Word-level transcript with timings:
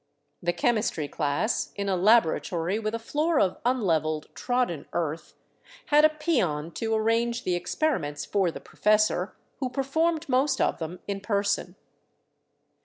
The 0.41 0.51
chemistry 0.51 1.07
class, 1.07 1.71
in 1.75 1.87
a 1.87 1.95
laboratory 1.95 2.79
with 2.79 2.95
a 2.95 2.97
floor 2.97 3.39
of 3.39 3.59
unlevelled, 3.63 4.33
trodden 4.33 4.87
earth, 4.93 5.35
had 5.89 6.03
a 6.03 6.09
peon 6.09 6.71
to 6.71 6.95
arrange 6.95 7.43
the 7.43 7.53
experiments 7.53 8.25
for 8.25 8.49
the 8.49 8.61
professor, 8.61 9.35
who 9.59 9.69
performed 9.69 10.27
most 10.27 10.59
of 10.59 10.79
them 10.79 11.01
in 11.07 11.19
person. 11.21 11.75